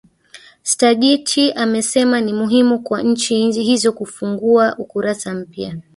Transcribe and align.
stadich 0.63 1.53
amesema 1.55 2.21
ni 2.21 2.33
muhimu 2.33 2.79
kwa 2.83 3.01
nch 3.03 3.27
hizo 3.51 3.93
kufungua 3.93 4.75
ukurasa 4.77 5.33
mpya 5.33 5.77